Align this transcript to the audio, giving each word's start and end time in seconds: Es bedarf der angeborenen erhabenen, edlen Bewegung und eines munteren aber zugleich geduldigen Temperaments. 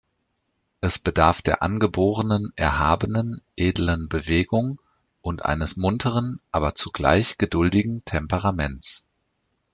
Es 0.79 0.97
bedarf 0.97 1.43
der 1.43 1.61
angeborenen 1.61 2.51
erhabenen, 2.55 3.43
edlen 3.55 4.09
Bewegung 4.09 4.79
und 5.21 5.45
eines 5.45 5.77
munteren 5.77 6.37
aber 6.51 6.73
zugleich 6.73 7.37
geduldigen 7.37 8.03
Temperaments. 8.03 9.07